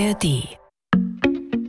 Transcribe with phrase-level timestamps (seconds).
[0.00, 0.48] ARD.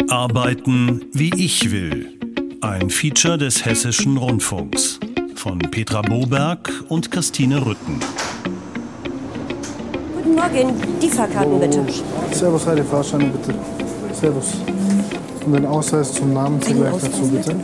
[0.10, 2.18] Arbeiten wie ich will.
[2.62, 5.00] Ein Feature des Hessischen Rundfunks.
[5.36, 8.00] Von Petra Boberg und Christine Rütten.
[10.16, 11.86] Guten Morgen, die Fahrkarten bitte.
[12.32, 13.54] Servus, Heidi, Fahrscheine bitte.
[14.14, 14.54] Servus.
[15.46, 17.56] Und den Ausweis zum Namen zugleich dazu bitte.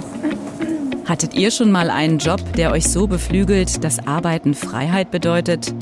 [1.06, 5.74] Hattet ihr schon mal einen Job, der euch so beflügelt, dass Arbeiten Freiheit bedeutet?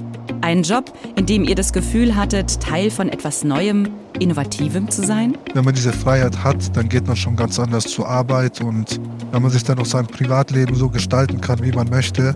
[0.42, 5.38] Einen Job, in dem ihr das Gefühl hattet, Teil von etwas Neuem, Innovativem zu sein?
[5.54, 9.00] Wenn man diese Freiheit hat, dann geht man schon ganz anders zur Arbeit und
[9.32, 12.36] wenn man sich dann auch sein Privatleben so gestalten kann, wie man möchte,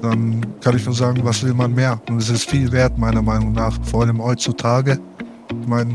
[0.00, 2.00] dann kann ich nur sagen, was will man mehr?
[2.08, 4.98] Und es ist viel wert, meiner Meinung nach, vor allem heutzutage.
[5.60, 5.92] Ich meine,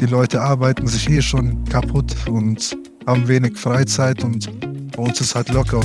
[0.00, 4.48] die Leute arbeiten sich eh schon kaputt und haben wenig Freizeit und
[4.96, 5.80] bei uns ist halt locker.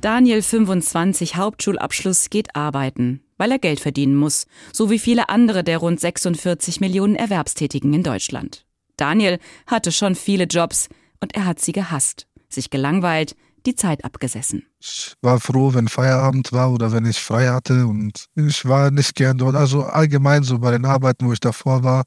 [0.00, 5.78] Daniel 25 Hauptschulabschluss geht arbeiten, weil er Geld verdienen muss, so wie viele andere der
[5.78, 8.66] rund 46 Millionen Erwerbstätigen in Deutschland.
[8.98, 14.66] Daniel hatte schon viele Jobs und er hat sie gehasst, sich gelangweilt, die Zeit abgesessen.
[14.78, 19.14] Ich war froh, wenn Feierabend war oder wenn ich frei hatte und ich war nicht
[19.14, 19.56] gern dort.
[19.56, 22.04] Also allgemein so bei den Arbeiten, wo ich davor war,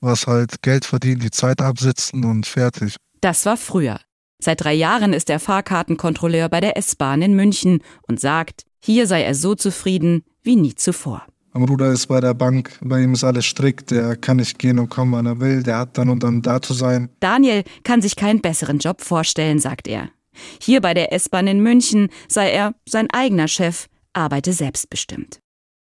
[0.00, 2.96] war es halt Geld verdienen, die Zeit absitzen und fertig.
[3.22, 4.00] Das war früher.
[4.38, 9.22] Seit drei Jahren ist er Fahrkartenkontrolleur bei der S-Bahn in München und sagt, hier sei
[9.22, 11.26] er so zufrieden wie nie zuvor.
[11.52, 14.78] Mein Bruder ist bei der Bank, bei ihm ist alles strikt, der kann nicht gehen
[14.78, 17.10] und kommen, wann er will, der hat dann und dann da zu sein.
[17.20, 20.10] Daniel kann sich keinen besseren Job vorstellen, sagt er.
[20.60, 25.38] Hier bei der S-Bahn in München sei er sein eigener Chef, arbeite selbstbestimmt.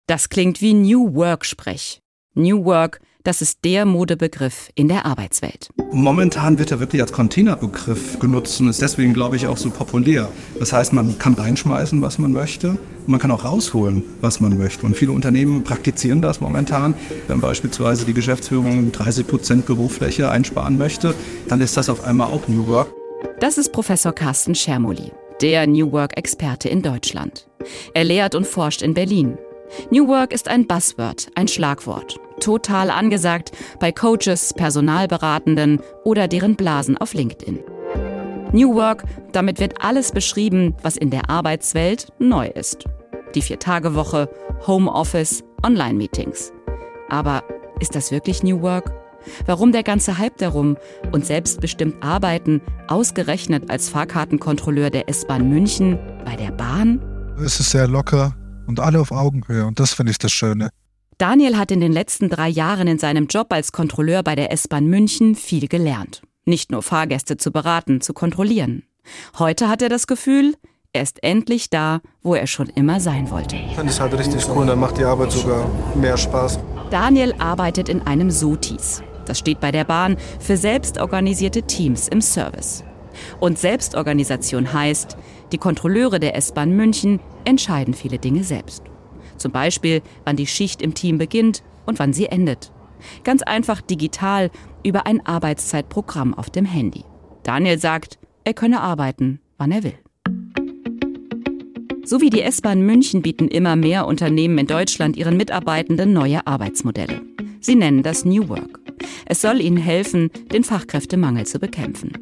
[0.07, 1.99] Das klingt wie New Work-Sprech.
[2.35, 5.69] New Work das ist der Modebegriff in der Arbeitswelt.
[5.91, 10.29] Momentan wird er wirklich als Containerbegriff genutzt und ist deswegen, glaube ich, auch so populär.
[10.57, 12.69] Das heißt, man kann reinschmeißen, was man möchte.
[12.69, 14.85] Und man kann auch rausholen, was man möchte.
[14.85, 16.93] Und viele Unternehmen praktizieren das momentan.
[17.27, 21.13] Wenn beispielsweise die Geschäftsführung 30 Prozent Bürofläche einsparen möchte,
[21.47, 22.93] dann ist das auf einmal auch New Work.
[23.39, 27.47] Das ist Professor Carsten Schermoli, der New Work-Experte in Deutschland.
[27.93, 29.37] Er lehrt und forscht in Berlin.
[29.91, 32.19] New Work ist ein Buzzword, ein Schlagwort.
[32.39, 37.59] Total angesagt bei Coaches, Personalberatenden oder deren Blasen auf LinkedIn.
[38.51, 42.85] New Work, damit wird alles beschrieben, was in der Arbeitswelt neu ist.
[43.35, 44.29] Die Vier-Tage-Woche,
[44.65, 46.51] Homeoffice, Online-Meetings.
[47.09, 47.43] Aber
[47.79, 48.91] ist das wirklich New Work?
[49.45, 50.77] Warum der ganze Hype darum
[51.11, 57.01] und selbstbestimmt arbeiten, ausgerechnet als Fahrkartenkontrolleur der S-Bahn München bei der Bahn?
[57.37, 58.33] Es ist sehr locker,
[58.69, 59.65] und alle auf Augenhöhe.
[59.65, 60.69] Und das finde ich das Schöne.
[61.19, 64.85] Daniel hat in den letzten drei Jahren in seinem Job als Kontrolleur bei der S-Bahn
[64.85, 66.21] München viel gelernt.
[66.45, 68.83] Nicht nur Fahrgäste zu beraten, zu kontrollieren.
[69.37, 70.55] Heute hat er das Gefühl,
[70.93, 73.57] er ist endlich da, wo er schon immer sein wollte.
[73.57, 76.57] Ich finde es halt richtig cool, dann macht die Arbeit sogar mehr Spaß.
[76.89, 79.03] Daniel arbeitet in einem SOTIS.
[79.25, 82.85] Das steht bei der Bahn für selbstorganisierte Teams im Service.
[83.41, 85.17] Und Selbstorganisation heißt,
[85.51, 88.88] die Kontrolleure der S-Bahn München entscheiden viele Dinge selbst.
[89.39, 92.71] Zum Beispiel, wann die Schicht im Team beginnt und wann sie endet.
[93.23, 94.51] Ganz einfach digital
[94.83, 97.03] über ein Arbeitszeitprogramm auf dem Handy.
[97.43, 99.97] Daniel sagt, er könne arbeiten, wann er will.
[102.03, 107.21] So wie die S-Bahn München bieten immer mehr Unternehmen in Deutschland ihren Mitarbeitenden neue Arbeitsmodelle.
[107.61, 108.79] Sie nennen das New Work.
[109.25, 112.13] Es soll ihnen helfen, den Fachkräftemangel zu bekämpfen.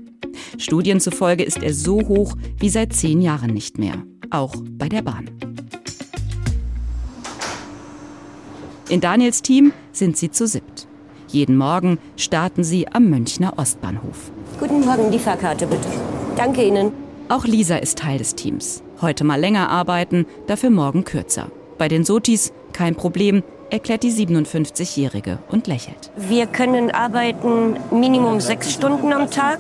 [0.58, 5.04] Studien zufolge ist er so hoch wie seit zehn Jahren nicht mehr, auch bei der
[5.04, 5.30] Bahn.
[8.90, 10.88] In Daniels Team sind sie zu siebt.
[11.28, 14.32] Jeden Morgen starten sie am Münchner Ostbahnhof.
[14.62, 15.90] Guten Morgen, die Fahrkarte bitte.
[16.38, 16.94] Danke Ihnen.
[17.28, 18.82] Auch Lisa ist Teil des Teams.
[19.02, 21.48] Heute mal länger arbeiten, dafür morgen kürzer.
[21.78, 26.10] Bei den Sotis kein Problem, erklärt die 57-Jährige und lächelt.
[26.16, 29.60] Wir können arbeiten Minimum sechs Stunden am Tag.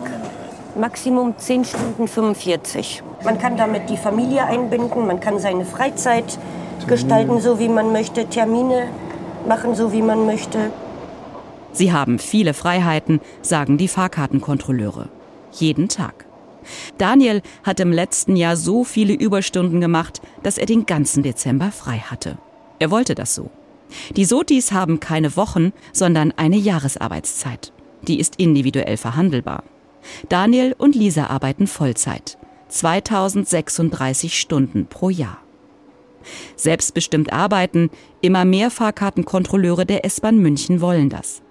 [0.79, 3.03] Maximum 10 Stunden 45.
[3.25, 6.39] Man kann damit die Familie einbinden, man kann seine Freizeit
[6.87, 8.87] gestalten, so wie man möchte, Termine
[9.47, 10.71] machen, so wie man möchte.
[11.71, 15.09] Sie haben viele Freiheiten, sagen die Fahrkartenkontrolleure.
[15.51, 16.25] Jeden Tag.
[16.97, 21.99] Daniel hat im letzten Jahr so viele Überstunden gemacht, dass er den ganzen Dezember frei
[21.99, 22.37] hatte.
[22.79, 23.49] Er wollte das so.
[24.15, 27.71] Die Sotis haben keine Wochen, sondern eine Jahresarbeitszeit.
[28.07, 29.63] Die ist individuell verhandelbar.
[30.29, 32.37] Daniel und Lisa arbeiten Vollzeit.
[32.69, 35.39] 2036 Stunden pro Jahr.
[36.55, 37.89] Selbstbestimmt arbeiten,
[38.21, 41.41] immer mehr Fahrkartenkontrolleure der S-Bahn München wollen das.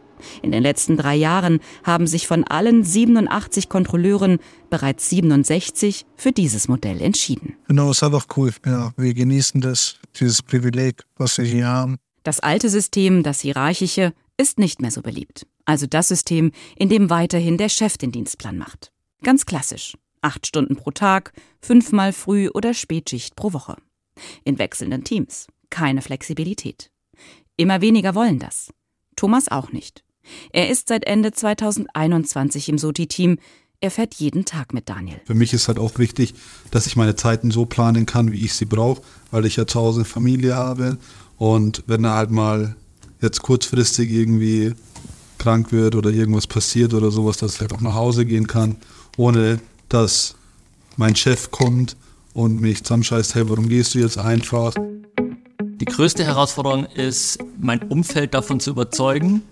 [0.43, 4.39] In den letzten drei Jahren haben sich von allen 87 Kontrolleuren
[4.71, 7.57] bereits 67 für dieses Modell entschieden.
[7.69, 8.53] Genau, ist einfach cool.
[8.65, 11.99] Ja, wir genießen das, dieses Privileg, was wir hier haben.
[12.23, 15.47] Das alte System, das hierarchische, ist nicht mehr so beliebt.
[15.65, 18.93] Also das System, in dem weiterhin der Chef den Dienstplan macht.
[19.23, 19.97] Ganz klassisch.
[20.23, 23.77] Acht Stunden pro Tag, fünfmal Früh- oder Spätschicht pro Woche.
[24.45, 25.47] In wechselnden Teams.
[25.71, 26.91] Keine Flexibilität.
[27.57, 28.73] Immer weniger wollen das.
[29.17, 30.05] Thomas auch nicht.
[30.53, 33.39] Er ist seit Ende 2021 im SOTI-Team.
[33.81, 35.21] Er fährt jeden Tag mit Daniel.
[35.25, 36.35] Für mich ist halt auch wichtig,
[36.71, 39.81] dass ich meine Zeiten so planen kann, wie ich sie brauche, weil ich ja zu
[39.81, 40.99] Hause Familie habe.
[41.37, 42.75] Und wenn er halt mal
[43.21, 44.75] jetzt kurzfristig irgendwie
[45.39, 48.77] krank wird oder irgendwas passiert oder sowas, dass ich halt auch nach Hause gehen kann,
[49.17, 50.35] ohne dass
[50.97, 51.97] mein Chef kommt
[52.37, 54.75] und mich zusammenscheißt, hey, warum gehst du jetzt einfach?
[55.59, 59.43] Die größte Herausforderung ist, mein Umfeld davon zu überzeugen,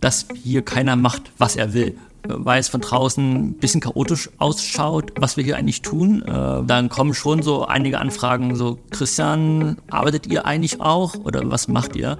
[0.00, 1.96] dass hier keiner macht, was er will.
[2.26, 6.22] Weil es von draußen ein bisschen chaotisch ausschaut, was wir hier eigentlich tun.
[6.22, 11.68] Äh, dann kommen schon so einige Anfragen, so Christian, arbeitet ihr eigentlich auch oder was
[11.68, 12.18] macht ihr?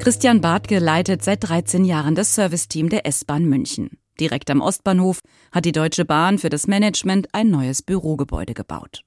[0.00, 3.99] Christian Bartke leitet seit 13 Jahren das Serviceteam der S-Bahn München.
[4.20, 5.20] Direkt am Ostbahnhof
[5.50, 9.02] hat die Deutsche Bahn für das Management ein neues Bürogebäude gebaut.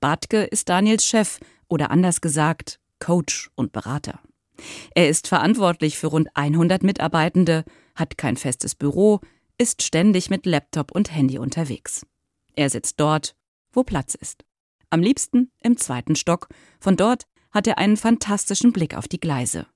[0.00, 1.38] Bartke ist Daniels Chef
[1.68, 4.20] oder anders gesagt Coach und Berater.
[4.94, 7.64] Er ist verantwortlich für rund 100 Mitarbeitende,
[7.94, 9.20] hat kein festes Büro,
[9.58, 12.06] ist ständig mit Laptop und Handy unterwegs.
[12.54, 13.36] Er sitzt dort,
[13.72, 14.44] wo Platz ist.
[14.88, 16.48] Am liebsten im zweiten Stock.
[16.80, 19.66] Von dort hat er einen fantastischen Blick auf die Gleise.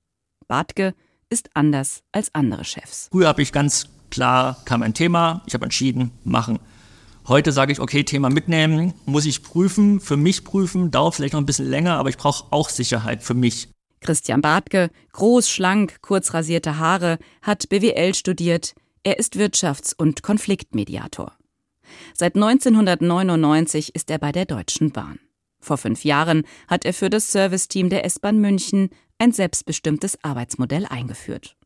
[0.48, 0.94] Bartke
[1.28, 3.08] ist anders als andere Chefs.
[3.12, 6.58] Früher habe ich ganz klar, kam ein Thema, ich habe entschieden, machen.
[7.28, 11.40] Heute sage ich, okay, Thema mitnehmen, muss ich prüfen, für mich prüfen, dauert vielleicht noch
[11.40, 13.68] ein bisschen länger, aber ich brauche auch Sicherheit für mich.
[14.00, 18.74] Christian Bartke, groß, schlank, kurz rasierte Haare, hat BWL studiert.
[19.02, 21.32] Er ist Wirtschafts- und Konfliktmediator.
[22.14, 25.18] Seit 1999 ist er bei der Deutschen Bahn.
[25.60, 31.56] Vor fünf Jahren hat er für das Serviceteam der S-Bahn München ein selbstbestimmtes Arbeitsmodell eingeführt.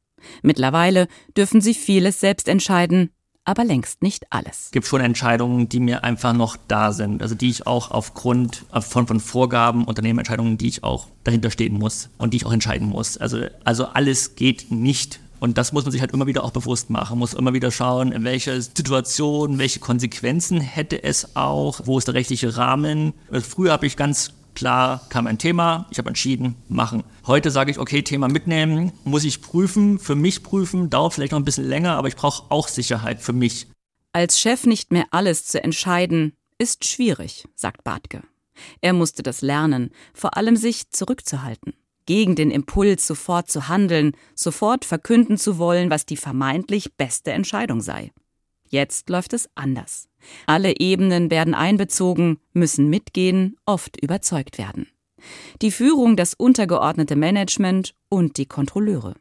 [0.42, 3.10] Mittlerweile dürfen sie vieles selbst entscheiden,
[3.44, 4.66] aber längst nicht alles.
[4.66, 8.64] Es gibt schon Entscheidungen, die mir einfach noch da sind, also die ich auch aufgrund
[8.80, 12.88] von, von Vorgaben, Unternehmenentscheidungen, die ich auch dahinter stehen muss und die ich auch entscheiden
[12.88, 13.18] muss.
[13.18, 15.20] Also, also alles geht nicht.
[15.40, 18.12] Und das muss man sich halt immer wieder auch bewusst machen, muss immer wieder schauen,
[18.12, 23.12] in welcher Situation, welche Konsequenzen hätte es auch, wo ist der rechtliche Rahmen.
[23.30, 27.04] Also früher habe ich ganz klar kam ein Thema, ich habe entschieden, machen.
[27.26, 31.40] Heute sage ich, okay, Thema mitnehmen, muss ich prüfen, für mich prüfen, dauert vielleicht noch
[31.40, 33.66] ein bisschen länger, aber ich brauche auch Sicherheit für mich.
[34.12, 38.22] Als Chef nicht mehr alles zu entscheiden, ist schwierig, sagt Bartke.
[38.80, 41.74] Er musste das lernen, vor allem sich zurückzuhalten,
[42.06, 47.80] gegen den Impuls sofort zu handeln, sofort verkünden zu wollen, was die vermeintlich beste Entscheidung
[47.80, 48.12] sei.
[48.74, 50.08] Jetzt läuft es anders.
[50.46, 54.88] Alle Ebenen werden einbezogen, müssen mitgehen, oft überzeugt werden.
[55.62, 59.14] Die Führung, das untergeordnete Management und die Kontrolleure.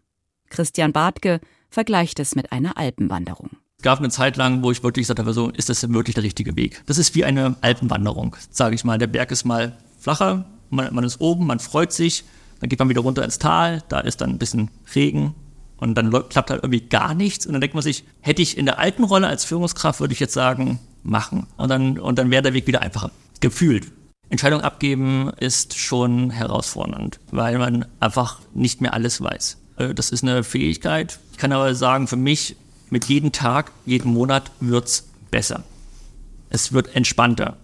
[0.50, 1.40] Christian Bartke
[1.70, 3.52] vergleicht es mit einer Alpenwanderung.
[3.78, 6.24] Es gab eine Zeit lang, wo ich wirklich gesagt habe, so, ist das wirklich der
[6.24, 6.82] richtige Weg?
[6.88, 8.98] Das ist wie eine Alpenwanderung, sage ich mal.
[8.98, 12.24] Der Berg ist mal flacher, man, man ist oben, man freut sich,
[12.60, 15.36] dann geht man wieder runter ins Tal, da ist dann ein bisschen Regen,
[15.84, 17.46] und dann klappt halt irgendwie gar nichts.
[17.46, 20.20] Und dann denkt man sich, hätte ich in der alten Rolle als Führungskraft, würde ich
[20.22, 21.46] jetzt sagen, machen.
[21.58, 23.12] Und dann, und dann wäre der Weg wieder einfacher.
[23.42, 23.92] Gefühlt.
[24.30, 29.58] Entscheidung abgeben ist schon herausfordernd, weil man einfach nicht mehr alles weiß.
[29.76, 31.20] Äh, das ist eine Fähigkeit.
[31.34, 32.56] Ich kann aber sagen, für mich,
[32.90, 35.64] mit jedem Tag, jeden Monat wird es besser.
[36.50, 37.58] Es wird entspannter.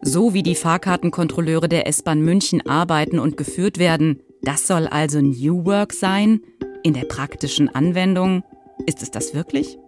[0.00, 5.64] So wie die Fahrkartenkontrolleure der S-Bahn München arbeiten und geführt werden, das soll also New
[5.64, 6.40] Work sein?
[6.82, 8.42] In der praktischen Anwendung?
[8.86, 9.78] Ist es das wirklich?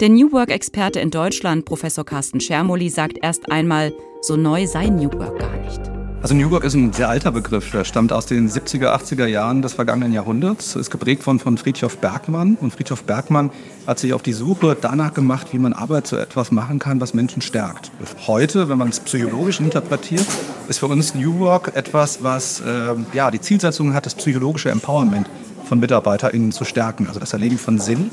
[0.00, 3.92] Der New Work-Experte in Deutschland, Professor Carsten Schermoli, sagt erst einmal,
[4.22, 5.89] so neu sei New Work gar nicht.
[6.22, 7.70] Also New Work ist ein sehr alter Begriff.
[7.70, 10.76] Der stammt aus den 70er, 80er Jahren des vergangenen Jahrhunderts.
[10.76, 12.58] Ist geprägt von, von Friedhof Bergmann.
[12.60, 13.50] Und Friedhof Bergmann
[13.86, 17.14] hat sich auf die Suche danach gemacht, wie man Arbeit zu etwas machen kann, was
[17.14, 17.90] Menschen stärkt.
[18.26, 20.26] Heute, wenn man es psychologisch interpretiert,
[20.68, 25.30] ist für uns New Work etwas, was äh, ja, die Zielsetzung hat, das psychologische Empowerment
[25.64, 27.06] von MitarbeiterInnen zu stärken.
[27.06, 28.10] Also das Erleben von Sinn,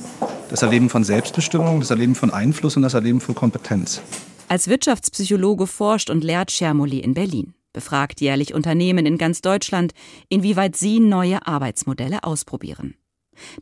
[0.49, 4.01] das Erleben von Selbstbestimmung, das Erleben von Einfluss und das Erleben von Kompetenz.
[4.47, 9.93] Als Wirtschaftspsychologe forscht und lehrt Schermoli in Berlin befragt jährlich Unternehmen in ganz Deutschland,
[10.29, 12.96] inwieweit sie neue Arbeitsmodelle ausprobieren.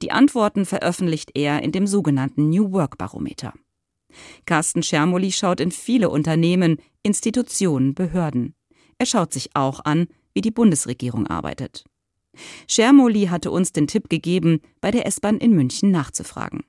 [0.01, 3.53] Die Antworten veröffentlicht er in dem sogenannten New Work Barometer.
[4.45, 8.55] Carsten Schermoli schaut in viele Unternehmen, Institutionen, Behörden.
[8.99, 11.83] Er schaut sich auch an, wie die Bundesregierung arbeitet.
[12.69, 16.63] Schermoli hatte uns den Tipp gegeben, bei der S-Bahn in München nachzufragen.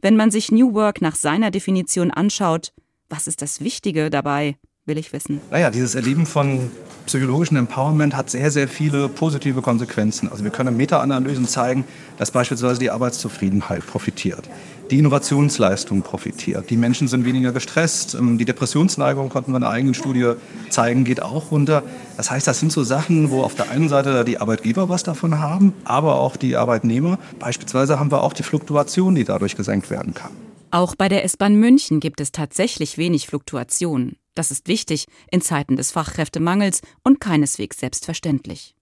[0.00, 2.72] Wenn man sich New Work nach seiner Definition anschaut,
[3.10, 4.56] was ist das Wichtige dabei?
[4.88, 5.40] Will ich wissen.
[5.50, 6.70] Naja, dieses Erleben von
[7.06, 10.30] psychologischen Empowerment hat sehr, sehr viele positive Konsequenzen.
[10.30, 11.84] Also wir können Meta-Analysen zeigen,
[12.18, 14.48] dass beispielsweise die Arbeitszufriedenheit profitiert,
[14.90, 19.72] die Innovationsleistung profitiert, die Menschen sind weniger gestresst, ähm, die Depressionsneigung, konnten wir in einer
[19.72, 20.32] eigenen Studie
[20.68, 21.82] zeigen, geht auch runter.
[22.16, 25.38] Das heißt, das sind so Sachen, wo auf der einen Seite die Arbeitgeber was davon
[25.38, 27.18] haben, aber auch die Arbeitnehmer.
[27.38, 30.32] Beispielsweise haben wir auch die Fluktuation, die dadurch gesenkt werden kann.
[30.70, 34.16] Auch bei der S-Bahn München gibt es tatsächlich wenig Fluktuation.
[34.38, 38.76] Das ist wichtig in Zeiten des Fachkräftemangels und keineswegs selbstverständlich.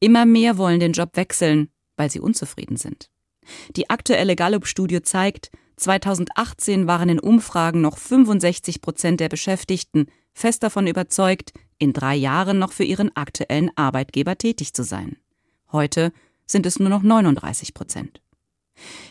[0.00, 3.08] Immer mehr wollen den Job wechseln, weil sie unzufrieden sind.
[3.74, 10.86] Die aktuelle Gallup-Studie zeigt, 2018 waren in Umfragen noch 65 Prozent der Beschäftigten fest davon
[10.86, 15.16] überzeugt, in drei Jahren noch für ihren aktuellen Arbeitgeber tätig zu sein.
[15.72, 16.12] Heute
[16.44, 18.20] sind es nur noch 39 Prozent.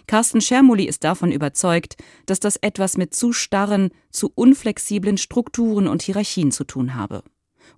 [0.08, 6.02] Carsten Schermuli ist davon überzeugt, dass das etwas mit zu starren, zu unflexiblen Strukturen und
[6.02, 7.24] Hierarchien zu tun habe.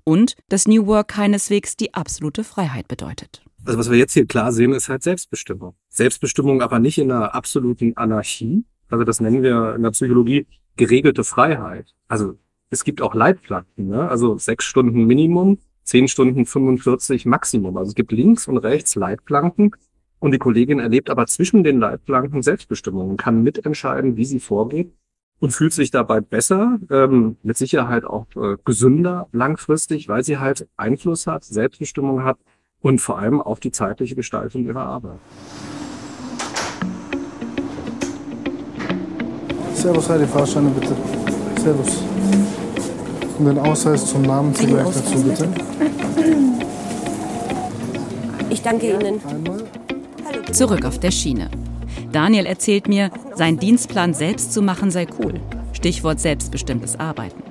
[0.04, 3.44] Und dass New Work keineswegs die absolute Freiheit bedeutet.
[3.66, 5.76] Also was wir jetzt hier klar sehen, ist halt Selbstbestimmung.
[5.90, 8.66] Selbstbestimmung aber nicht in einer absoluten Anarchie.
[8.90, 11.94] Also das nennen wir in der Psychologie geregelte Freiheit.
[12.08, 12.38] Also
[12.70, 14.10] es gibt auch Leitplanken, ne?
[14.10, 17.78] also sechs Stunden Minimum, zehn Stunden 45 Maximum.
[17.78, 19.72] Also es gibt links und rechts Leitplanken
[20.24, 24.94] und die Kollegin erlebt aber zwischen den Leitplanken Selbstbestimmung und kann mitentscheiden, wie sie vorgeht
[25.42, 30.66] und fühlt sich dabei besser, ähm, mit Sicherheit auch äh, gesünder langfristig, weil sie halt
[30.78, 32.38] Einfluss hat, Selbstbestimmung hat
[32.80, 35.20] und vor allem auf die zeitliche Gestaltung ihrer Arbeit.
[39.74, 40.96] Servus, Heidi, Fahrscheine bitte.
[41.60, 42.02] Servus.
[43.40, 45.50] Und den Ausweis zum Namen gleich dazu, bitte.
[48.50, 49.20] Ich danke Ihnen.
[49.26, 49.83] Einmal.
[50.54, 51.50] Zurück auf der Schiene.
[52.12, 55.42] Daniel erzählt mir, sein Dienstplan selbst zu machen sei cool.
[55.74, 57.42] Stichwort selbstbestimmtes Arbeiten.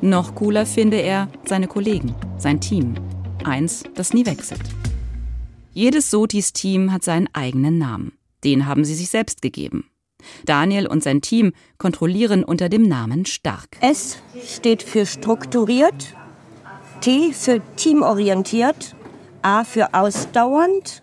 [0.00, 2.94] Noch cooler finde er seine Kollegen, sein Team.
[3.44, 4.62] Eins, das nie wechselt.
[5.74, 8.12] Jedes Sotis-Team hat seinen eigenen Namen.
[8.44, 9.90] Den haben sie sich selbst gegeben.
[10.46, 13.76] Daniel und sein Team kontrollieren unter dem Namen Stark.
[13.80, 16.14] S steht für strukturiert,
[17.02, 18.96] T für teamorientiert,
[19.42, 21.02] A für ausdauernd,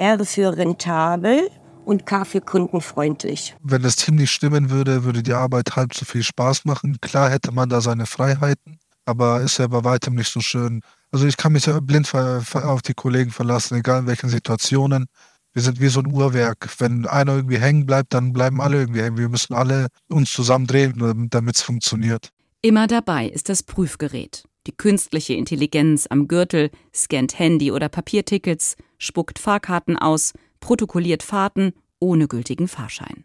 [0.00, 1.50] R für rentabel
[1.84, 3.54] und K für kundenfreundlich.
[3.62, 6.96] Wenn das Team nicht stimmen würde, würde die Arbeit halb so viel Spaß machen.
[7.02, 10.80] Klar hätte man da seine Freiheiten, aber ist ja bei weitem nicht so schön.
[11.12, 15.06] Also ich kann mich ja blind auf die Kollegen verlassen, egal in welchen Situationen.
[15.52, 16.68] Wir sind wie so ein Uhrwerk.
[16.78, 19.18] Wenn einer irgendwie hängen bleibt, dann bleiben alle irgendwie hängen.
[19.18, 22.30] Wir müssen alle uns zusammen drehen, damit es funktioniert.
[22.62, 24.44] Immer dabei ist das Prüfgerät.
[24.66, 32.28] Die künstliche Intelligenz am Gürtel scannt Handy oder Papiertickets, spuckt Fahrkarten aus, protokolliert Fahrten ohne
[32.28, 33.24] gültigen Fahrschein.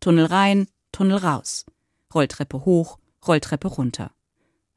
[0.00, 1.66] Tunnel rein, Tunnel raus.
[2.14, 4.12] Rolltreppe hoch, Rolltreppe runter.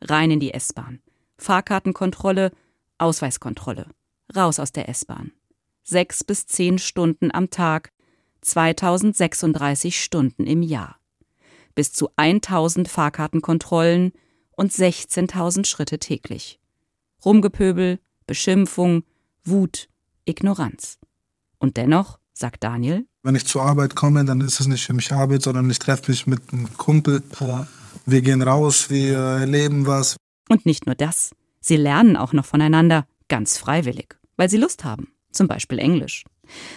[0.01, 1.01] Rein in die S-Bahn.
[1.37, 2.51] Fahrkartenkontrolle,
[2.97, 3.87] Ausweiskontrolle.
[4.35, 5.31] Raus aus der S-Bahn.
[5.83, 7.91] Sechs bis zehn Stunden am Tag,
[8.41, 10.99] 2036 Stunden im Jahr.
[11.75, 14.13] Bis zu 1000 Fahrkartenkontrollen
[14.55, 16.59] und 16.000 Schritte täglich.
[17.23, 19.03] Rumgepöbel, Beschimpfung,
[19.43, 19.87] Wut,
[20.25, 20.99] Ignoranz.
[21.57, 25.11] Und dennoch, sagt Daniel, Wenn ich zur Arbeit komme, dann ist es nicht für mich
[25.11, 27.21] Arbeit, sondern ich treffe mich mit einem Kumpel.
[28.05, 30.15] Wir gehen raus, wir erleben was.
[30.49, 35.13] und nicht nur das, sie lernen auch noch voneinander, ganz freiwillig, weil sie Lust haben,
[35.31, 36.25] zum Beispiel Englisch.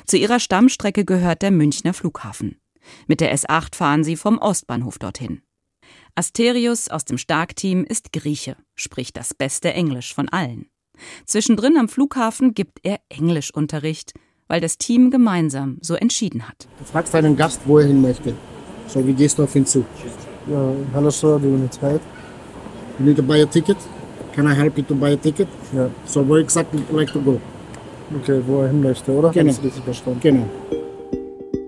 [0.06, 2.58] Zu ihrer Stammstrecke gehört der Münchner Flughafen.
[3.06, 5.40] Mit der S8 fahren sie vom Ostbahnhof dorthin.
[6.16, 10.66] Asterius aus dem Starkteam ist Grieche, spricht das beste Englisch von allen.
[11.26, 14.12] Zwischendrin am Flughafen gibt er Englischunterricht,
[14.46, 16.68] weil das Team gemeinsam so entschieden hat.
[16.78, 18.32] Du fragst deinen Gast, wo er hin möchte.
[18.86, 19.84] So, wie gehst du auf ihn zu?
[20.48, 22.02] Ja, hello sir, do you need help?
[23.00, 23.78] You need to buy a ticket?
[24.36, 25.48] Can I help you to buy a ticket?
[25.72, 25.90] Ja.
[26.06, 27.40] So, where exactly would you like to go?
[28.20, 29.30] Okay, wo er hin möchte, oder?
[29.30, 29.52] Genau.
[30.22, 30.48] Genau.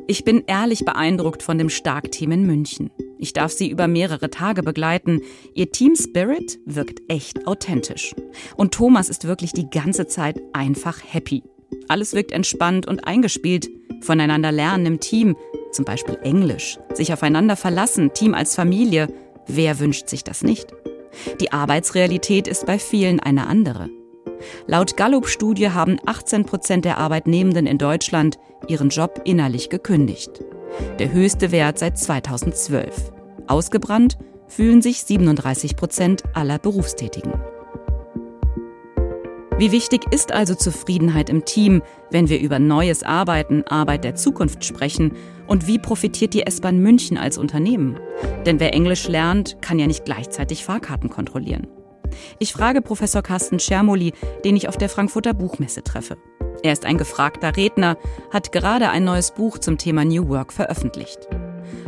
[0.09, 2.91] Ich bin ehrlich beeindruckt von dem Starkteam in München.
[3.19, 5.21] Ich darf sie über mehrere Tage begleiten.
[5.55, 8.15] Ihr Team Spirit wirkt echt authentisch.
[8.57, 11.43] Und Thomas ist wirklich die ganze Zeit einfach happy.
[11.89, 13.69] Alles wirkt entspannt und eingespielt.
[14.01, 15.37] Voneinander lernen im Team,
[15.73, 19.09] zum Beispiel Englisch, sich aufeinander verlassen, Team als Familie.
[19.49, 20.69] Wer wünscht sich das nicht?
[21.41, 23.91] Die Arbeitsrealität ist bei vielen eine andere.
[24.67, 28.39] Laut Gallup-Studie haben 18 Prozent der Arbeitnehmenden in Deutschland
[28.69, 30.43] ihren Job innerlich gekündigt.
[30.99, 33.13] Der höchste Wert seit 2012.
[33.47, 37.33] Ausgebrannt fühlen sich 37 Prozent aller Berufstätigen.
[39.59, 44.67] Wie wichtig ist also Zufriedenheit im Team, wenn wir über neues Arbeiten, Arbeit der Zukunft
[44.67, 45.13] sprechen?
[45.47, 47.99] Und wie profitiert die S-Bahn München als Unternehmen?
[48.45, 51.69] Denn wer Englisch lernt, kann ja nicht gleichzeitig Fahrkarten kontrollieren.
[52.39, 54.13] Ich frage Professor Carsten Schermoli,
[54.45, 56.17] den ich auf der Frankfurter Buchmesse treffe.
[56.63, 57.97] Er ist ein gefragter Redner,
[58.33, 61.29] hat gerade ein neues Buch zum Thema New Work veröffentlicht.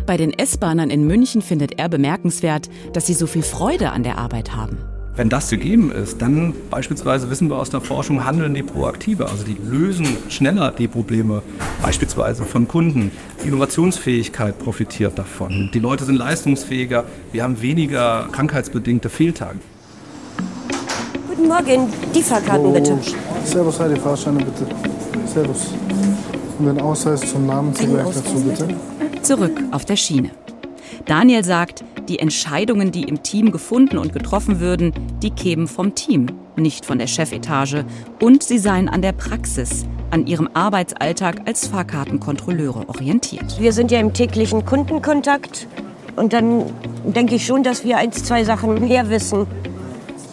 [0.07, 4.19] Bei den S-Bahnern in München findet er bemerkenswert, dass sie so viel Freude an der
[4.19, 4.79] Arbeit haben.
[5.19, 9.29] Wenn das gegeben ist, dann beispielsweise wissen wir aus der Forschung, handeln die proaktiver.
[9.29, 11.43] Also die lösen schneller die Probleme,
[11.83, 13.11] beispielsweise von Kunden.
[13.45, 15.71] Innovationsfähigkeit profitiert davon.
[15.75, 17.05] Die Leute sind leistungsfähiger.
[17.33, 19.59] Wir haben weniger krankheitsbedingte Fehltage.
[21.38, 22.99] Guten Morgen, die Fahrkarten bitte.
[23.45, 24.66] Servus, die Fahrscheine bitte.
[25.25, 25.68] Servus.
[26.59, 28.66] Und den Ausweis zum Namen zugleich dazu bitte.
[29.23, 30.30] Zurück auf der Schiene.
[31.07, 34.92] Daniel sagt, die Entscheidungen, die im Team gefunden und getroffen würden,
[35.23, 36.26] die kämen vom Team,
[36.57, 37.85] nicht von der Chefetage.
[38.21, 43.61] Und sie seien an der Praxis, an ihrem Arbeitsalltag als Fahrkartenkontrolleure orientiert.
[43.61, 45.68] Wir sind ja im täglichen Kundenkontakt
[46.16, 46.64] und dann
[47.04, 49.47] denke ich schon, dass wir eins, zwei Sachen mehr wissen.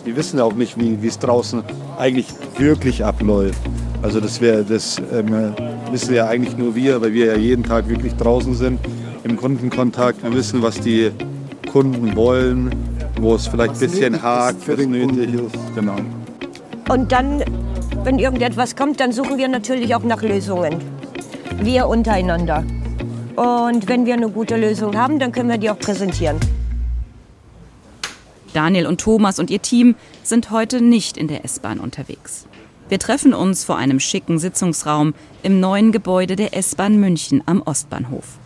[0.05, 1.63] Wir wissen auch nicht, wie es draußen
[1.97, 2.27] eigentlich
[2.59, 3.59] wirklich abläuft.
[4.03, 5.55] Also das, wär, das ähm,
[5.91, 8.79] wissen ja eigentlich nur wir, weil wir ja jeden Tag wirklich draußen sind,
[9.23, 10.21] im Kundenkontakt.
[10.21, 11.09] Wir wissen, was die
[11.71, 12.69] Kunden wollen,
[13.19, 15.55] wo es vielleicht ein bisschen hakt, was nötig ist.
[15.73, 15.95] Genau.
[16.87, 17.43] Und dann,
[18.03, 20.75] wenn irgendetwas kommt, dann suchen wir natürlich auch nach Lösungen.
[21.63, 22.63] Wir untereinander.
[23.35, 26.37] Und wenn wir eine gute Lösung haben, dann können wir die auch präsentieren.
[28.55, 32.45] Daniel und Thomas und ihr Team sind heute nicht in der S-Bahn unterwegs.
[32.87, 38.37] Wir treffen uns vor einem schicken Sitzungsraum im neuen Gebäude der S-Bahn München am Ostbahnhof.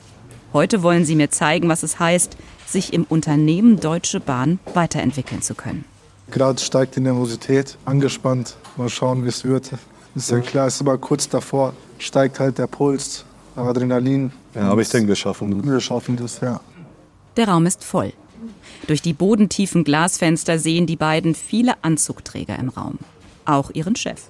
[0.52, 5.54] Heute wollen sie mir zeigen, was es heißt, sich im Unternehmen Deutsche Bahn weiterentwickeln zu
[5.54, 5.86] können.
[6.32, 8.56] Gerade steigt die Nervosität, angespannt.
[8.78, 9.72] Mal schauen, wie es wird.
[10.16, 13.26] Ist ja klar, ist aber kurz davor, steigt halt der Puls,
[13.56, 14.32] Adrenalin.
[14.56, 15.72] Ja, aber ich denke, wir schaffen das.
[15.72, 16.60] Wir schaffen das, ja.
[17.38, 18.14] Der Raum ist voll.
[18.88, 23.00] Durch die bodentiefen Glasfenster sehen die beiden viele Anzugträger im Raum.
[23.46, 24.30] Auch ihren Chef.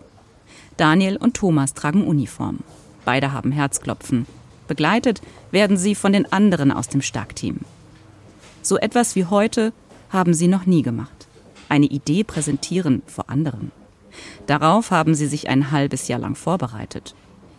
[0.78, 2.60] Daniel und Thomas tragen Uniform.
[3.06, 4.26] Beide haben Herzklopfen.
[4.68, 7.60] Begleitet werden sie von den anderen aus dem Starkteam.
[8.62, 9.74] So etwas wie heute
[10.10, 11.28] haben sie noch nie gemacht.
[11.70, 13.72] Eine Idee präsentieren vor anderen.
[14.48, 17.16] Darauf haben sie sich ein halbes Jahr lang vorbereitet.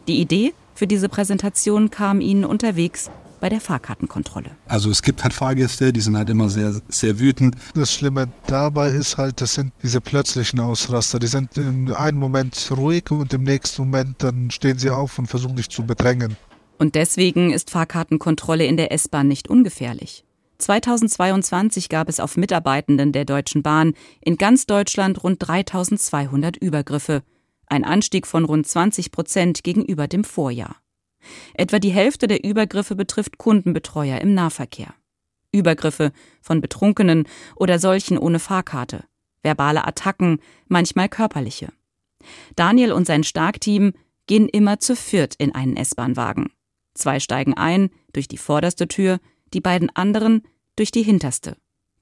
[0.09, 4.51] Die Idee für diese Präsentation kam ihnen unterwegs bei der Fahrkartenkontrolle.
[4.69, 7.57] Also es gibt halt Fahrgäste, die sind halt immer sehr, sehr wütend.
[7.75, 11.19] Das Schlimme dabei ist halt, das sind diese plötzlichen Ausraster.
[11.19, 15.27] Die sind in einem Moment ruhig und im nächsten Moment dann stehen sie auf und
[15.27, 16.37] versuchen dich zu bedrängen.
[16.79, 20.25] Und deswegen ist Fahrkartenkontrolle in der S-Bahn nicht ungefährlich.
[20.59, 27.23] 2022 gab es auf Mitarbeitenden der Deutschen Bahn in ganz Deutschland rund 3200 Übergriffe,
[27.67, 30.77] ein Anstieg von rund 20 Prozent gegenüber dem Vorjahr.
[31.55, 34.95] Etwa die Hälfte der Übergriffe betrifft Kundenbetreuer im Nahverkehr.
[35.53, 39.05] Übergriffe von Betrunkenen oder solchen ohne Fahrkarte,
[39.43, 41.73] verbale Attacken, manchmal körperliche.
[42.57, 43.93] Daniel und sein Starkteam
[44.27, 46.53] gehen immer zu viert in einen S-Bahn-Wagen.
[46.95, 49.19] Zwei steigen ein durch die vorderste Tür,
[49.53, 50.43] die beiden anderen
[50.77, 51.57] durch die hinterste.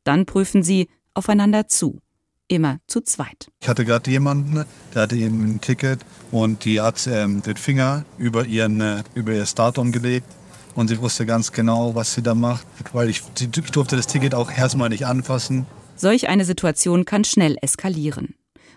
[0.05, 2.01] Dann prüfen sie aufeinander zu
[2.49, 3.51] immer zu zweit.
[3.61, 8.05] Ich hatte gerade jemanden, der hatte eben ein Ticket und die hat ähm, den Finger
[8.19, 10.27] über, ihren, äh, über ihr Startton gelegt
[10.75, 14.35] und sie wusste ganz genau, was sie da macht, weil ich, ich durfte das Ticket
[14.35, 15.67] auch erstmal nicht anfassen.
[15.97, 18.35] Solch eine Situation kann schnell eskalieren.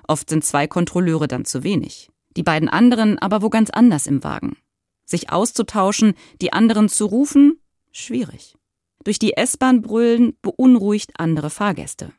[0.08, 2.10] Oft sind zwei Kontrolleure dann zu wenig.
[2.36, 4.58] Die beiden anderen aber wo ganz anders im Wagen.
[5.06, 7.60] Sich auszutauschen, die anderen zu rufen,
[7.92, 8.56] schwierig.
[9.04, 12.14] Durch die S-Bahn brüllen beunruhigt andere Fahrgäste.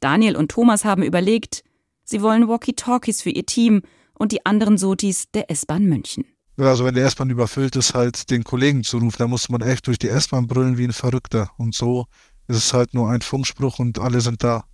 [0.00, 1.62] Daniel und Thomas haben überlegt,
[2.04, 3.82] sie wollen Walkie-Talkies für ihr Team
[4.14, 6.24] und die anderen Sotis der S-Bahn München.
[6.56, 9.86] Also wenn die S-Bahn überfüllt ist, halt den Kollegen zu rufen, da muss man echt
[9.86, 11.50] durch die S-Bahn brüllen wie ein Verrückter.
[11.56, 12.06] Und so
[12.48, 14.64] ist es halt nur ein Funkspruch und alle sind da.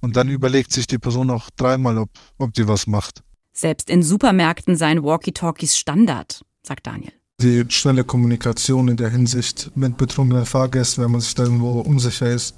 [0.00, 3.22] Und dann überlegt sich die Person auch dreimal, ob, ob die was macht.
[3.52, 7.12] Selbst in Supermärkten seien Walkie-Talkies Standard, sagt Daniel.
[7.40, 12.30] Die schnelle Kommunikation in der Hinsicht mit betrunkenen Fahrgästen, wenn man sich da irgendwo unsicher
[12.30, 12.54] ist,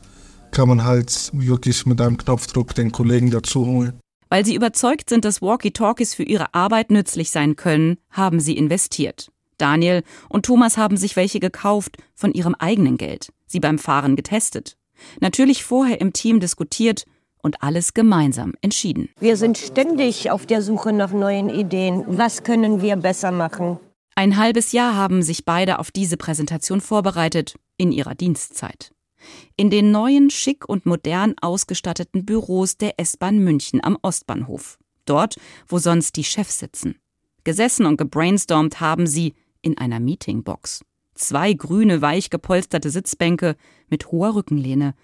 [0.54, 3.98] kann man halt wirklich mit einem Knopfdruck den Kollegen dazu holen.
[4.30, 9.30] Weil sie überzeugt sind, dass Walkie-Talkies für ihre Arbeit nützlich sein können, haben sie investiert.
[9.58, 14.76] Daniel und Thomas haben sich welche gekauft von ihrem eigenen Geld, sie beim Fahren getestet.
[15.20, 17.04] Natürlich vorher im Team diskutiert
[17.42, 19.08] und alles gemeinsam entschieden.
[19.20, 22.04] Wir sind ständig auf der Suche nach neuen Ideen.
[22.06, 23.78] Was können wir besser machen?
[24.14, 28.94] Ein halbes Jahr haben sich beide auf diese Präsentation vorbereitet in ihrer Dienstzeit
[29.56, 34.78] in den neuen, schick und modern ausgestatteten Büros der S-Bahn München am Ostbahnhof.
[35.04, 35.37] Dort,
[35.68, 36.96] wo sonst die Chefs sitzen.
[37.44, 40.80] Gesessen und gebrainstormt haben sie in einer Meetingbox.
[41.14, 43.56] Zwei grüne, weich gepolsterte Sitzbänke
[43.88, 44.94] mit hoher Rückenlehne.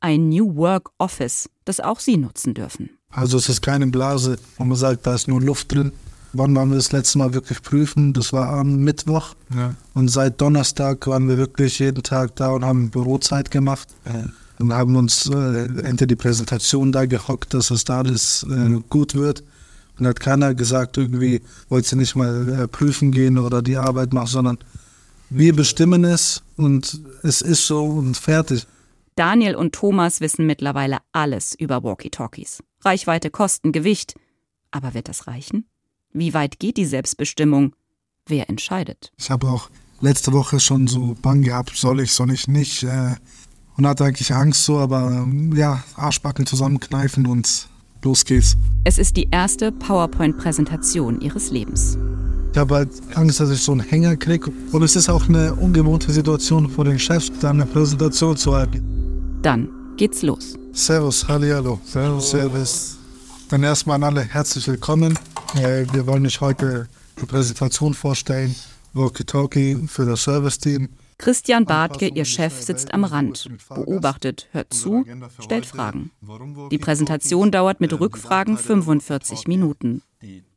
[0.00, 2.98] Ein New Work Office, das auch sie nutzen dürfen.
[3.10, 5.92] Also es ist keine Blase, wo man sagt, da ist nur Luft drin.
[6.32, 8.12] Wann waren wir das letzte Mal wirklich prüfen?
[8.12, 9.34] Das war am Mittwoch.
[9.54, 9.74] Ja.
[9.94, 13.88] Und seit Donnerstag waren wir wirklich jeden Tag da und haben Bürozeit gemacht.
[14.06, 14.24] Ja.
[14.58, 19.14] Und haben uns äh, hinter die Präsentation da gehockt, dass es da alles äh, gut
[19.14, 19.42] wird.
[19.98, 24.12] Und hat keiner gesagt, irgendwie wollt ihr nicht mal äh, prüfen gehen oder die Arbeit
[24.12, 24.58] machen, sondern
[25.28, 28.66] wir bestimmen es und es ist so und fertig.
[29.16, 32.62] Daniel und Thomas wissen mittlerweile alles über Walkie-Talkies.
[32.82, 34.14] Reichweite, Kosten, Gewicht.
[34.70, 35.66] Aber wird das reichen?
[36.12, 37.74] Wie weit geht die Selbstbestimmung?
[38.26, 39.12] Wer entscheidet?
[39.16, 39.70] Ich habe auch
[40.00, 42.82] letzte Woche schon so Bang gehabt, soll ich, soll ich nicht.
[42.82, 43.14] Äh,
[43.78, 47.68] und hatte eigentlich Angst so, aber ja, Arschbacken zusammenkneifen und
[48.02, 48.56] los geht's.
[48.84, 51.96] Es ist die erste PowerPoint-Präsentation ihres Lebens.
[52.52, 54.52] Ich habe halt Angst, dass ich so einen Hänger kriege.
[54.72, 59.38] Und es ist auch eine ungewohnte Situation vor den Chefs, da eine Präsentation zu halten.
[59.40, 60.54] Dann geht's los.
[60.72, 62.30] Servus, hallo, Servus.
[62.30, 62.98] Servus.
[63.48, 65.18] Dann erstmal an alle herzlich willkommen.
[65.54, 68.54] Äh, wir wollen euch heute eine Präsentation vorstellen.
[68.94, 70.88] Walkie-Talkie für das Service-Team.
[71.18, 75.04] Christian Bartke, ihr Chef, sitzt am Rand, beobachtet, hört zu,
[75.38, 76.10] stellt Fragen.
[76.70, 80.02] Die Präsentation dauert mit Rückfragen 45 Minuten.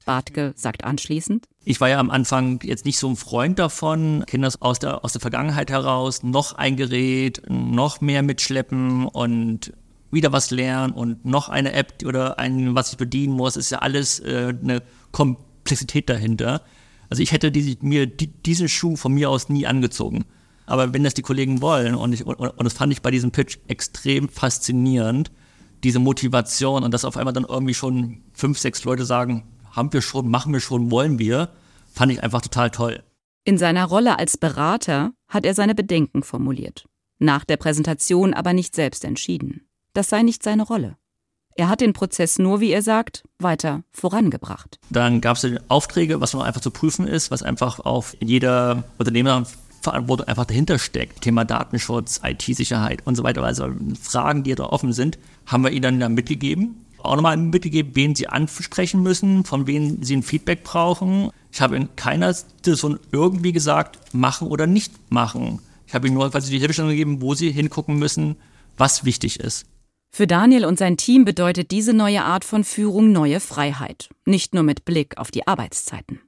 [0.05, 1.45] Bartke sagt anschließend.
[1.65, 5.12] Ich war ja am Anfang jetzt nicht so ein Freund davon, Kinder aus der, aus
[5.12, 9.73] der Vergangenheit heraus, noch ein Gerät, noch mehr mitschleppen und
[10.15, 13.80] wieder was lernen und noch eine App oder ein, was ich bedienen muss, ist ja
[13.80, 16.63] alles äh, eine Komplexität dahinter.
[17.10, 20.25] Also ich hätte die, mir die, diesen Schuh von mir aus nie angezogen.
[20.65, 23.32] Aber wenn das die Kollegen wollen, und, ich, und, und das fand ich bei diesem
[23.32, 25.32] Pitch extrem faszinierend,
[25.84, 30.01] diese Motivation und dass auf einmal dann irgendwie schon fünf, sechs Leute sagen, haben wir
[30.01, 31.49] schon, machen wir schon, wollen wir,
[31.93, 33.04] fand ich einfach total toll.
[33.43, 36.86] In seiner Rolle als Berater hat er seine Bedenken formuliert,
[37.19, 39.67] nach der Präsentation aber nicht selbst entschieden.
[39.95, 40.97] Das sei nicht seine Rolle.
[41.55, 44.77] Er hat den Prozess nur, wie er sagt, weiter vorangebracht.
[44.89, 50.27] Dann gab es Aufträge, was noch einfach zu prüfen ist, was einfach auf jeder Unternehmerverantwortung
[50.27, 51.21] einfach dahinter steckt.
[51.21, 53.41] Thema Datenschutz, IT-Sicherheit und so weiter.
[53.41, 53.69] Also
[54.01, 56.86] Fragen, die da offen sind, haben wir ihnen dann mitgegeben.
[56.97, 61.31] Auch nochmal mitgegeben, wen sie ansprechen müssen, von wem sie ein Feedback brauchen.
[61.53, 65.62] Ich habe in keiner Situation irgendwie gesagt, machen oder nicht machen.
[65.88, 68.36] Ich habe ihnen nur quasi die Hilfestellung gegeben, wo sie hingucken müssen,
[68.75, 69.67] was wichtig ist.
[70.15, 74.63] Für Daniel und sein Team bedeutet diese neue Art von Führung neue Freiheit, nicht nur
[74.63, 76.21] mit Blick auf die Arbeitszeiten.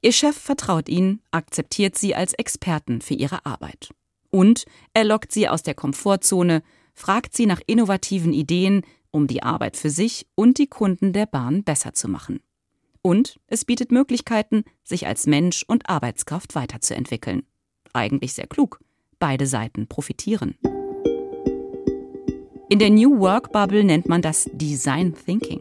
[0.00, 3.90] Ihr Chef vertraut ihnen, akzeptiert sie als Experten für ihre Arbeit.
[4.30, 6.62] Und er lockt sie aus der Komfortzone,
[6.94, 11.64] fragt sie nach innovativen Ideen, um die Arbeit für sich und die Kunden der Bahn
[11.64, 12.38] besser zu machen.
[13.02, 17.42] Und es bietet Möglichkeiten, sich als Mensch und Arbeitskraft weiterzuentwickeln.
[17.92, 18.78] Eigentlich sehr klug.
[19.18, 20.56] Beide Seiten profitieren.
[22.70, 25.60] In der New Work Bubble nennt man das Design Thinking.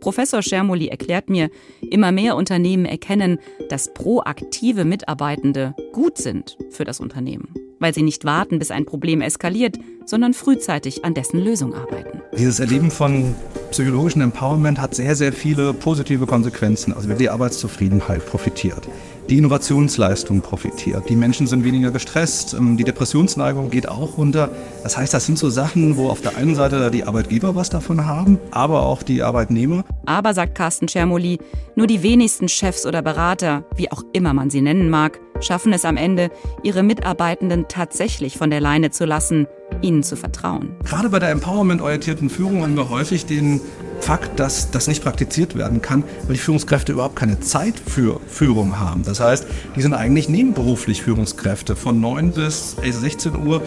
[0.00, 7.00] Professor Schermoli erklärt mir, immer mehr Unternehmen erkennen, dass proaktive Mitarbeitende gut sind für das
[7.00, 7.48] Unternehmen,
[7.80, 12.22] weil sie nicht warten, bis ein Problem eskaliert, sondern frühzeitig an dessen Lösung arbeiten.
[12.38, 13.34] Dieses Erleben von
[13.72, 16.92] psychologischen Empowerment hat sehr, sehr viele positive Konsequenzen.
[16.92, 18.86] Also wer die Arbeitszufriedenheit profitiert,
[19.28, 21.08] die Innovationsleistung profitiert.
[21.08, 24.50] Die Menschen sind weniger gestresst, ähm, die Depressionsneigung geht auch runter.
[24.82, 28.06] Das heißt, das sind so Sachen, wo auf der einen Seite die Arbeitgeber was davon
[28.06, 29.84] haben, aber auch die Arbeitnehmer.
[30.04, 31.38] Aber, sagt Carsten Schermoli,
[31.74, 35.84] nur die wenigsten Chefs oder Berater, wie auch immer man sie nennen mag, schaffen es
[35.84, 36.30] am Ende,
[36.62, 39.46] ihre Mitarbeitenden tatsächlich von der Leine zu lassen,
[39.82, 40.70] ihnen zu vertrauen.
[40.84, 43.60] Gerade bei der empowerment-orientierten Führung haben wir häufig den
[44.00, 48.78] Fakt, dass das nicht praktiziert werden kann, weil die Führungskräfte überhaupt keine Zeit für Führung
[48.78, 49.02] haben.
[49.04, 51.76] Das heißt, die sind eigentlich nebenberuflich Führungskräfte.
[51.76, 53.62] Von 9 bis 16 Uhr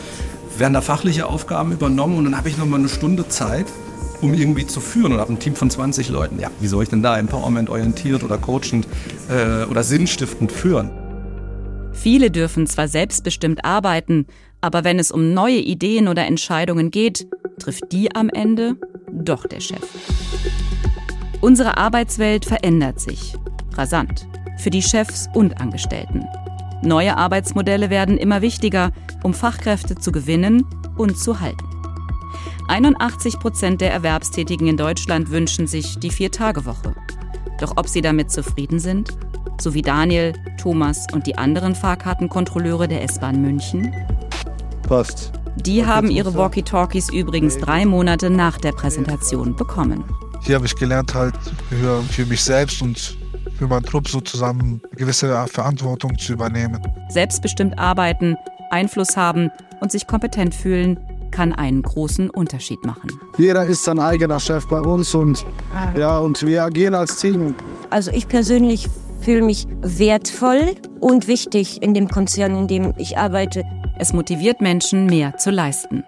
[0.57, 3.65] werden da fachliche Aufgaben übernommen und dann habe ich noch mal eine Stunde Zeit,
[4.21, 6.39] um irgendwie zu führen und habe ein Team von 20 Leuten.
[6.39, 8.87] Ja, wie soll ich denn da empowerment-orientiert oder coachend
[9.29, 10.91] äh, oder sinnstiftend führen?
[12.01, 14.25] Viele dürfen zwar selbstbestimmt arbeiten,
[14.61, 17.27] aber wenn es um neue Ideen oder Entscheidungen geht,
[17.59, 18.77] trifft die am Ende
[19.11, 19.83] doch der Chef.
[21.41, 23.35] Unsere Arbeitswelt verändert sich.
[23.73, 24.27] Rasant.
[24.59, 26.23] Für die Chefs und Angestellten.
[26.83, 30.65] Neue Arbeitsmodelle werden immer wichtiger, um Fachkräfte zu gewinnen
[30.97, 31.67] und zu halten.
[32.69, 36.95] 81 Prozent der Erwerbstätigen in Deutschland wünschen sich die Vier-Tage-Woche.
[37.59, 39.17] Doch ob sie damit zufrieden sind?
[39.59, 43.93] So wie Daniel, Thomas und die anderen Fahrkartenkontrolleure der S-Bahn München?
[44.87, 45.33] Passt.
[45.57, 50.05] Die haben ihre Walkie-Talkies übrigens drei Monate nach der Präsentation bekommen.
[50.43, 51.35] hier habe ich gelernt, halt
[51.69, 53.17] für, für mich selbst und
[53.57, 56.81] für meinen Trupp so zusammen eine gewisse Verantwortung zu übernehmen.
[57.09, 58.37] Selbstbestimmt arbeiten,
[58.71, 60.97] Einfluss haben und sich kompetent fühlen,
[61.31, 63.11] kann einen großen Unterschied machen.
[63.37, 65.45] Jeder ist sein eigener Chef bei uns und,
[65.97, 67.53] ja, und wir agieren als Team.
[67.89, 68.87] Also ich persönlich
[69.21, 73.63] fühle mich wertvoll und wichtig in dem Konzern, in dem ich arbeite.
[73.97, 76.03] Es motiviert Menschen, mehr zu leisten.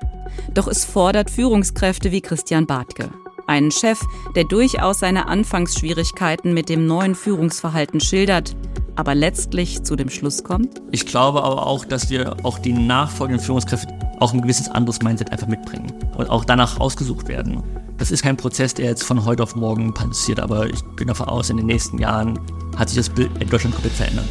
[0.54, 3.10] Doch es fordert Führungskräfte wie Christian Bartke.
[3.48, 4.00] Einen Chef,
[4.36, 8.56] der durchaus seine Anfangsschwierigkeiten mit dem neuen Führungsverhalten schildert,
[8.96, 10.82] aber letztlich zu dem Schluss kommt?
[10.92, 15.32] Ich glaube aber auch, dass wir auch die nachfolgenden Führungskräfte auch ein gewisses anderes Mindset
[15.32, 17.64] einfach mitbringen und auch danach ausgesucht werden.
[18.02, 21.28] Das ist kein Prozess, der jetzt von heute auf morgen passiert, aber ich bin davon
[21.28, 22.40] aus, in den nächsten Jahren
[22.76, 24.26] hat sich das Bild in Deutschland komplett verändert.